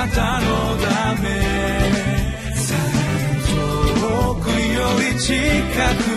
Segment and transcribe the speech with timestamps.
[0.00, 0.46] なたの
[0.78, 1.28] ため。
[4.00, 5.34] 遠くより近
[6.04, 6.09] く。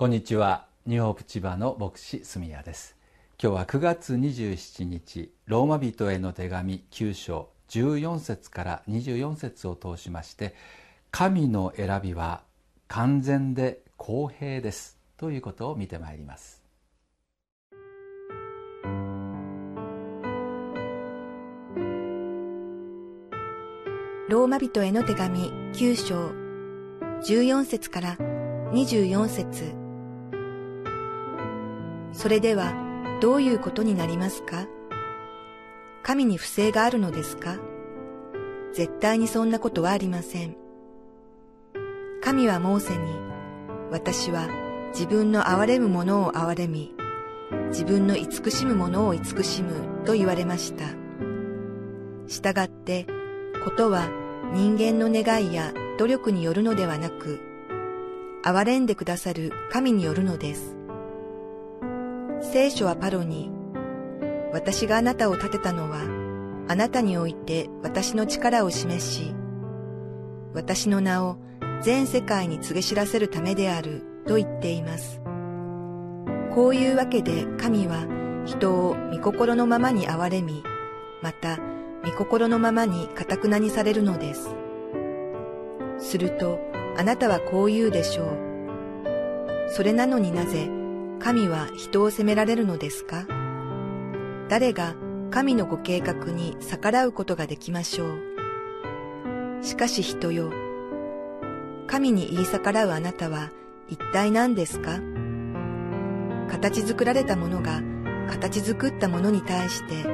[0.00, 0.64] こんにちは。
[0.86, 2.96] ニューホープ千葉の牧師住谷です。
[3.38, 10.54] 今日は9月27日ローマ人への手紙9章14節から24節を通しまして
[11.10, 12.40] 神の選びは
[12.88, 14.96] 完全で公平です。
[15.18, 16.62] ということを見てまいります。
[24.30, 25.40] ローマ人への手紙
[25.74, 26.30] 9章
[27.20, 28.16] 14節から
[28.72, 29.79] 24節。
[32.12, 32.74] それでは
[33.20, 34.66] どういうことになりますか？
[36.02, 37.58] 神に不正があるのですか？
[38.72, 40.56] 絶対にそんなことはありません。
[42.22, 42.98] 神はモーセに、
[43.90, 44.48] 私は
[44.92, 46.94] 自分の憐れむものを憐れみ、
[47.68, 50.84] 自分の慈しむものを慈しむと言われました。
[52.26, 53.06] したがって、
[53.64, 54.08] ことは
[54.52, 57.40] 人間の願いや努力によるのではなく、
[58.44, 60.76] 憐れんでくださる神によるのです。
[62.52, 63.48] 聖書はパロに、
[64.52, 66.00] 私があなたを立てたのは、
[66.66, 69.32] あなたにおいて私の力を示し、
[70.52, 71.36] 私の名を
[71.80, 75.20] 全世界に告げ知らせるためであると言っています。
[76.52, 78.08] こういうわけで神は
[78.44, 80.64] 人を御心のままに憐れみ、
[81.22, 81.60] また
[82.04, 84.56] 御心のままに堅くなにされるのです。
[86.00, 86.58] すると
[86.98, 88.28] あなたはこう言うでしょう。
[89.68, 90.68] それなのになぜ
[91.22, 93.26] 神は人を責められるのですか？
[94.48, 94.94] 誰が
[95.30, 99.62] 神のご計画に逆らうことができましょう？
[99.62, 100.50] しかし人よ、
[101.86, 103.50] 神に言い逆らうあなたは
[103.88, 104.98] 一体何ですか？
[106.48, 107.82] 形作られたものが
[108.30, 110.06] 形作ったものに対して、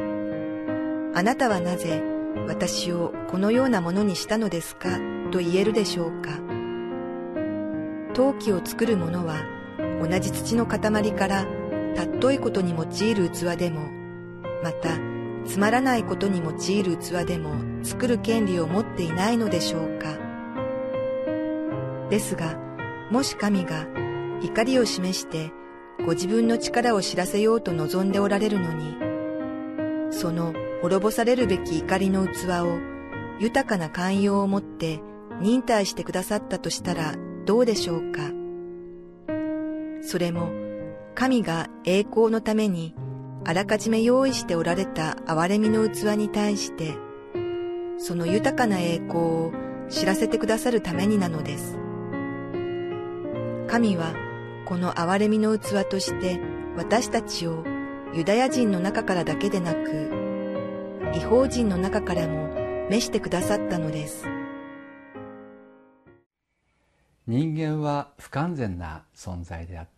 [1.15, 2.03] あなたはなぜ
[2.49, 4.99] 私をこのようなものにしたのですか？
[5.31, 6.31] と言えるでしょうか？
[8.13, 9.37] 陶器を作る者は
[10.01, 11.47] 同じ土の塊から
[11.95, 13.89] たっといことに用いる器でも、
[14.63, 14.99] また
[15.47, 20.17] つまらないことに用いる器でも作る権利を持っていないのでしょうか。
[22.11, 22.59] ですが、
[23.11, 23.87] もし神が
[24.43, 25.53] 怒りを示して
[26.05, 28.97] ご自分の力を知らせようと望んでおられるのに、
[30.11, 30.53] その
[30.83, 32.79] 滅ぼされるべき怒りの器を
[33.39, 35.01] 豊かな寛容を持って
[35.41, 37.15] 忍耐してくださったとしたら
[37.45, 38.46] どうでしょうか。
[40.07, 40.51] それも
[41.17, 42.95] 神が栄光のために
[43.45, 46.95] あらかじめ用意しておられた憐れみの器に対して、
[47.99, 49.53] その豊かな栄光を
[49.89, 51.77] 知らせてくださるためになのです。
[53.67, 54.15] 神は
[54.65, 56.41] この憐れみの器として
[56.77, 57.65] 私たちを
[58.15, 60.11] ユダヤ人の中からだけでなく、
[61.15, 62.49] 違法人の中からも
[62.91, 64.25] 召してくださったのです。
[67.27, 69.96] 人間は不完全な存在であって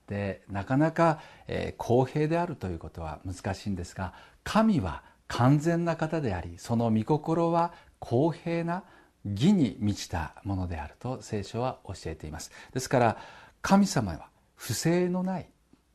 [0.49, 4.15] なかなか、えー、公平であるということは難しいんですが
[4.45, 8.85] 神は完全な方でありその御心は公平な
[9.25, 12.51] 義に満ちたものであると聖書は教えています。
[12.73, 13.17] ですから
[13.61, 15.49] 神様は不正のない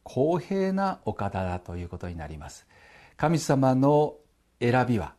[0.03, 2.67] 公平なお方だということになります。
[3.17, 4.15] 神様の
[4.59, 5.13] 選びは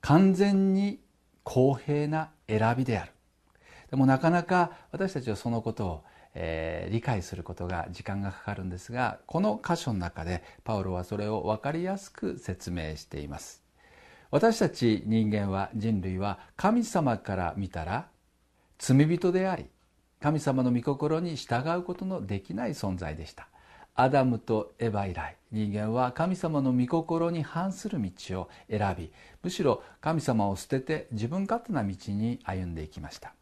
[0.00, 1.00] 完全に
[1.42, 3.12] 公平な選びである。
[3.90, 6.04] でもなかなか私たちはそのことを、
[6.34, 13.62] えー、理解することが時間がかかるんですがこの箇所の中でパウロはそれを分かりやすく説明しています。
[14.30, 18.08] 私たち人間は人類は神様から見たら
[18.78, 19.66] 罪人であり
[20.20, 23.48] 神様の御心に従うことのできない存在でした。
[23.96, 33.34] アダムとエヴァ以来人間は神様の御心に反する道を選びむしろ神様を捨てて自分勝手な道に歩んでいきました。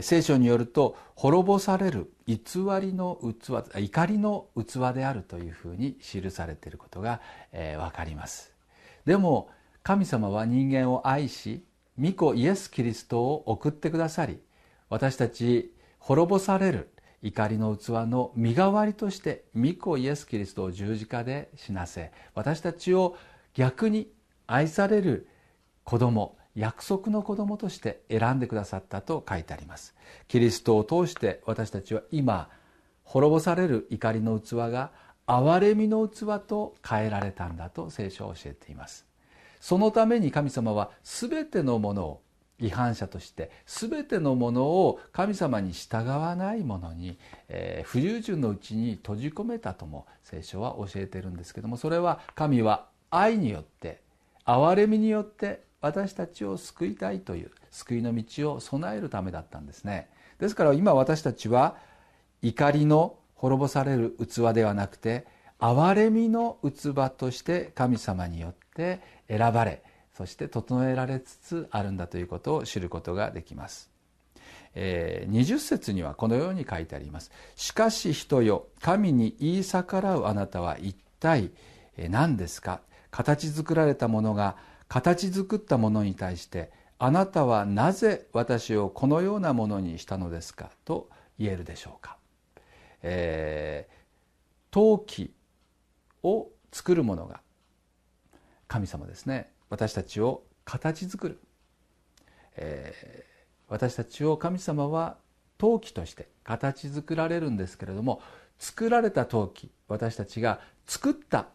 [0.00, 2.36] 聖書によると滅ぼされる偽
[2.80, 7.20] りの器怒りの器であるというふうに記されていることが、
[7.52, 8.52] えー、分かります。
[9.04, 9.50] でも
[9.82, 11.64] 神様は人間を愛し
[11.98, 14.38] 御子イエス・キリストを送ってくださり
[14.90, 16.90] 私たち滅ぼされる
[17.22, 23.16] 怒りの器の身代わりとして御子イエス・キリストを十字架で死なせ私たちを
[23.54, 24.10] 逆に
[24.46, 25.28] 愛される
[25.84, 29.94] 子供約束の子供として選んでくださったと書いてあります。
[30.26, 32.48] キリストを通して私たちは今
[33.04, 34.90] 滅ぼされる怒りの器が
[35.26, 39.06] 憐れみの器と変えられたんだと聖書は教えています。
[39.60, 42.22] そのために神様は全てのものを
[42.58, 47.18] 違反者として全てのものを神様に従わないものに、
[47.48, 54.00] えー、不従順のうちに閉じ込めたとも聖書は教えているんですけどもそれは神は愛によって
[54.46, 60.08] 憐れみによって私たちを救いたいという救いの道を備えるためだったんですね
[60.38, 61.76] ですから今私たちは
[62.42, 65.26] 怒りの滅ぼされる器ではなくて
[65.58, 69.82] 憐れみの器として神様によって選ばれ
[70.16, 73.90] そして整えられつつあるんだということを知ることができます。
[74.74, 77.30] えー、20節にはこのように書いてあります。
[77.54, 81.50] しかし人よ、神に言い逆らうあなたは一体
[82.08, 82.80] 何ですか？
[83.10, 84.56] 形作られたものが
[84.88, 90.70] 形作ったものに対してあなたはなぜ私をこのようなものにしたのですか？
[90.84, 92.16] と言えるでしょうか。
[93.02, 93.94] えー、
[94.70, 95.34] 陶器
[96.22, 97.40] を作るものが
[98.68, 99.52] 神様ですね。
[99.68, 101.40] 私たちを形作る、
[102.56, 105.18] えー、私たちを神様は
[105.58, 108.22] 陶器として形作られるんですけれども
[108.58, 111.48] 作られた陶器私たちが作った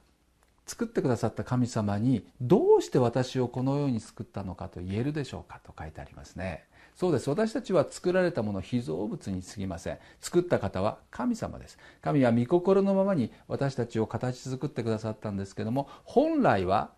[0.72, 6.64] 作ってくださった神様にどうして私をこのように作ったのかと言えるでしょうかと書いてありますね。
[6.96, 7.30] そうです。
[7.30, 9.98] 私たちは作られたもの被造物に過ぎません。
[10.22, 11.78] 作った方は神様です。
[12.02, 16.92] 神は御心のままに私たちを形作ってくださったんですけども本来は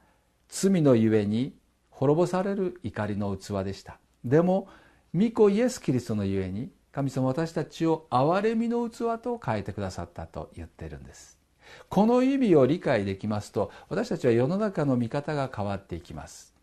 [0.49, 1.55] 罪のゆえに
[1.89, 3.97] 滅ぼされる怒りの器でした。
[4.23, 4.67] でも
[5.15, 11.41] 御子イエス・キリストのゆえに神様私たちを憐れみの器と変えてくださったと言ってるんです。
[11.89, 16.53] この意味を理解できますと私たちは世の中の見方が変わっていきます。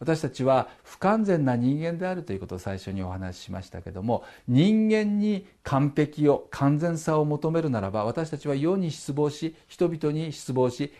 [0.00, 10.92] 私たちは不完全な人間であるということを最初にお話ししましたけども人間に完璧を完全さを求めるならば私たちは世に失望し人々に失望し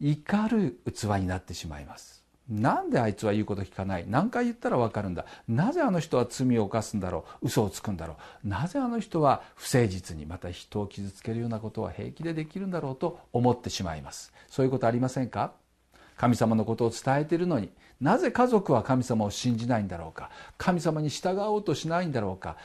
[0.00, 2.21] 怒る器になってしまいます。
[2.48, 4.04] なんであいつは言うこと聞かない？
[4.08, 5.24] 何回言ったら分かるんだ。
[5.48, 7.46] なぜあの人は罪を犯すんだろう？
[7.46, 8.48] 嘘をつくんだろう？
[8.48, 14.32] なぜあの人は不誠実にまた人を傷つけるようなことは平気でできるんだろうと思ってしまいます。
[14.48, 15.52] そういうことありませんか？
[16.16, 17.70] 神様のことを伝えているのに。
[18.00, 20.28] なぜ家族は神様を信じないんだろうか？
[20.58, 22.56] 神様に従おうとしないんだろうか？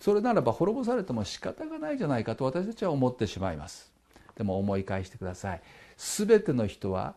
[0.00, 3.92] それならば滅ぼされても仕方がないじゃないかと私たちは思ってしまいます。
[4.36, 5.62] でも思い返してください。
[5.96, 7.14] 全ての人は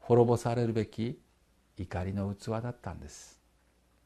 [0.00, 1.18] 滅ぼされるべき
[1.76, 3.40] 怒りの器だったんです。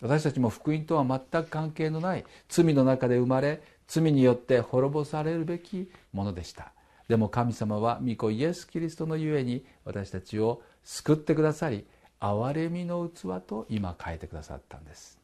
[0.00, 6.72] 私たちも福音とは全く関係のない罪の中で生まれ罪によって滅ぼされるべきものでした。
[7.08, 11.86] でも神様は御子イエス・キリストのゆえに私たちを救ってくださり
[12.20, 15.18] 憐れみの器と今変えてくださったんです。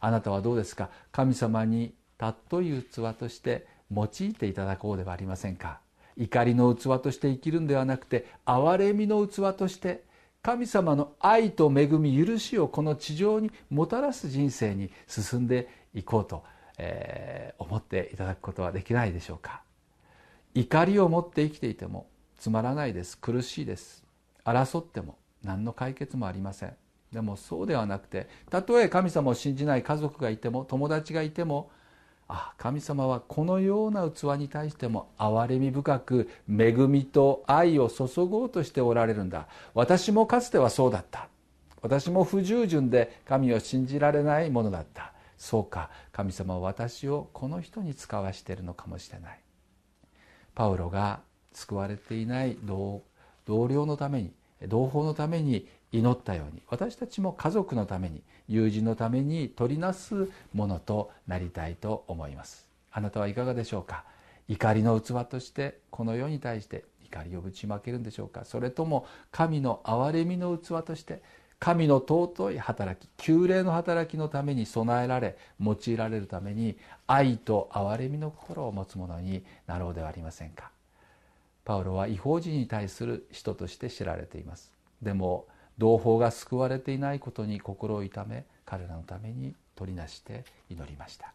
[0.00, 0.90] あなたはどうですか？
[1.10, 5.80] 神様に尊い器として用いていただこうではありませんか？
[6.16, 10.04] 怒りの器として生きるんではなくて憐れみの器として
[10.42, 16.42] 神様の愛と恵み許しをこの地上にもたらす人生に進んでいこうと、
[16.78, 19.62] えー、思っていただくことはできないでしょうか。
[20.54, 22.08] 怒りを持って生きていても
[22.40, 23.16] つまらないです。
[23.16, 24.02] 苦しいです。
[24.44, 26.74] 争っても何の解決もありません。
[27.12, 31.70] でもそうではなくてたとえ神様を信じない家族がいても友達がいても
[32.34, 39.48] あ神様はこのような器に対しても憐れみ深く恵みと愛を注ごうとしておられるんだ。
[39.74, 41.28] 私もかつてはそうだった。
[41.82, 45.12] 私も不従順で神を信じられないものだった。
[45.36, 49.40] そうか神様は私をこの人に使わしているのかもしれない。
[50.54, 51.20] パウロが
[51.52, 53.02] 救われていない同
[53.46, 54.32] 僚のために
[54.68, 62.66] 同胞のために祈ったように私たちも家族のために友人のために取りなすものとなりたいと思います。
[62.90, 64.04] あなたはいかがでしょうか？
[64.48, 68.44] 怒りの器としてこの世に対して怒りをぶちまけるんでしょうか？
[68.44, 71.22] それとも神の憐れみの器として
[71.58, 80.70] 神の尊い働き旧礼の働きのために備えられ用いられるために愛と憐れみの心を持つ者になろうではありませんか？
[81.64, 84.72] パウロは違法人に対する人として知られています。
[85.00, 85.46] でも
[85.78, 91.32] 同胞が救われていないことに心を痛め彼らのために取りなして祈りました。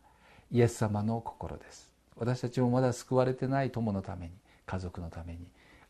[0.51, 1.89] イエス様の心です。
[2.15, 4.32] 私たちもまだ救われてない友のために
[4.65, 5.39] 家族のために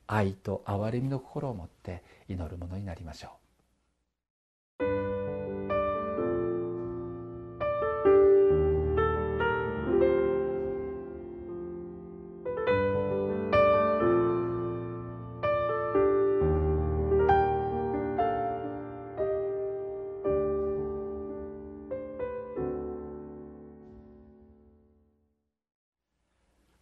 [0.08, 3.47] 愛と憐れみの心を持って祈るものになりましょう。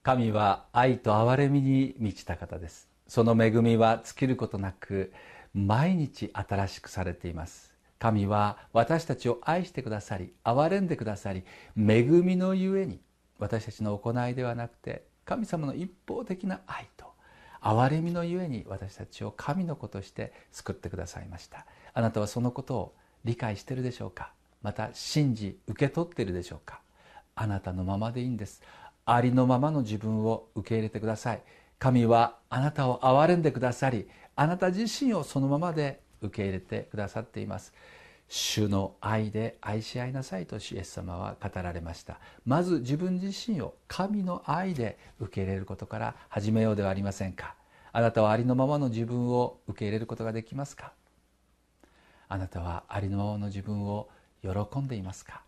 [0.05, 2.87] 神は愛と憐れみに満ちた方です。
[3.07, 5.11] その恵みは尽きることなく
[5.55, 7.73] 毎日新しくされています。
[7.97, 11.43] 神は私たちを愛してくださり憐れんでくださり
[11.75, 12.99] 恵みのゆえに
[13.39, 17.07] 私たちの行いではなくて神様の一方的な愛と
[17.59, 21.65] 憐れみのゆえに私たちを神の子として救ってくださいました。
[21.95, 24.33] あなたはそのことを理解してるでしょうか？
[24.61, 26.81] また信じ受け取っているでしょうか？
[27.37, 28.61] あなたのままでいいんです。
[29.05, 31.41] ありのままの自分を受け入れてください。
[31.79, 37.73] 神はあなたを憐れんでくださりあなた自身をそのままで受け入れてくださっています。
[38.27, 42.19] 主の愛で愛し合いなさいとイエス様は語られました。
[42.45, 47.55] まず自分自身を神の愛で受け入れることから始めようではありませんか。
[47.91, 50.91] あなたはありのままの自分を受け入れることができますか。
[52.27, 54.09] あなたはありのままの自分を
[54.41, 55.41] 喜んでいますか。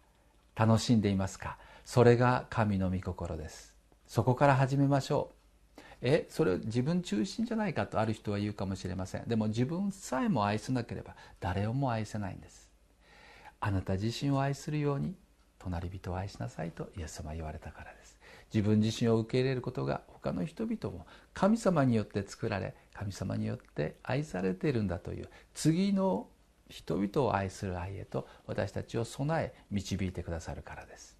[0.55, 1.57] 楽しんでいますか。
[1.87, 3.73] それが神の御心です。
[4.07, 5.31] そこから始めましょ
[5.77, 5.81] う。
[6.01, 9.23] えそれ自分中心じゃないかとある人は言うかもしれません。
[9.25, 12.69] でも自分さえも愛せなければ誰をも愛せないんです。
[13.61, 15.15] あなた自身を愛するように
[15.59, 18.19] 隣人を愛しなさいとイエス様は言われたからです。
[18.53, 26.27] 自分自身を受け入れることが他の人々も神様によって作られ神様によって愛されているんだという次の
[26.69, 31.16] 人々を愛する愛へと私たちを備え導いてくださるからです。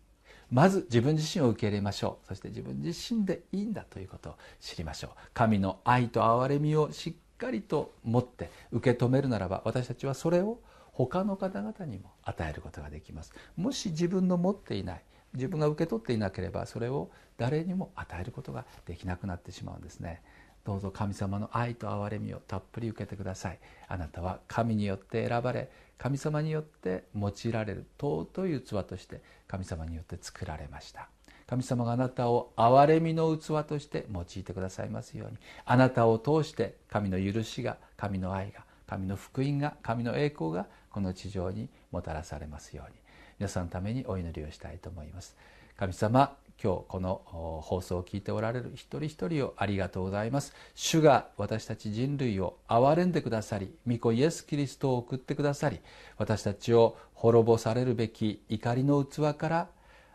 [0.51, 2.27] まず自分自身を受け入れましょう。
[2.27, 5.12] そして自分自身でいいんだということを知りましょう。
[5.34, 10.60] 神の愛と憐れみをしっかりと持って受け止めるならば私たちはそれを
[10.92, 13.34] 他の方々にも与えることができます。
[13.56, 20.22] もし自分の持っていない自分が受け取っていなければそれを誰にも与えることができなくなってしまうんですね。
[20.68, 23.60] どうぞ神様の愛と憐れみをたっぷり受けてください。
[23.88, 31.08] あなたは神によって選ばれ神様によって用いられる尊い器として神様によって作られました。
[31.48, 42.98] 神様があなたを憐れみの器として用いてくださいますようにあなたを通して神の許しが神の愛が神の福音が神の栄光がこの地上にもたらされますように。
[43.40, 45.38] 皆さんのためにお祈りをしたいと思います。
[45.78, 47.22] 神様今日この
[47.62, 50.54] 放送を聞いておられる一人一人をありがとうございます。
[50.74, 55.80] 主が私たち人類を憐れんでくださり御子イエス・キリストを送ってくださり
[56.18, 59.68] 私たちを滅ぼされるべき怒りの器から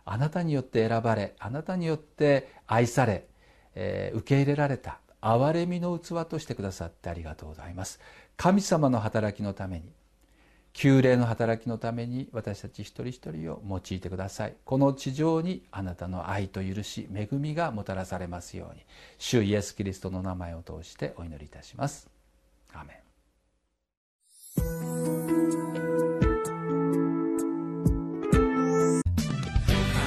[0.05, 3.27] あなたによって選ばれあなたによって愛され、
[3.75, 8.01] えー、受け入れられた憐れみの器としてくださってありがとうございます。
[8.37, 9.85] 神様の働きのために
[10.73, 14.57] 旧霊の働きのために私たち一人一人を用いてください。
[14.65, 18.85] この地上にあなたの愛と許し恵みがもたらされますように。
[19.19, 22.09] 主イエス・キリストの名前を通してお祈りいたします。
[22.73, 22.97] アメン。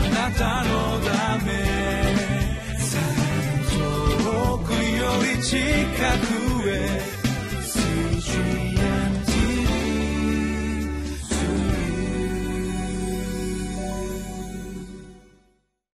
[0.06, 1.52] あなたのため
[3.72, 5.06] 遠くよ
[5.38, 5.58] り近
[6.28, 6.35] く